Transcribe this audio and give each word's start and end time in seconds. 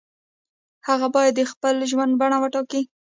هغه 0.87 1.07
باید 1.15 1.33
د 1.37 1.41
خپل 1.51 1.75
ژوند 1.91 2.13
بڼه 2.21 2.37
وټاکي. 2.39 2.81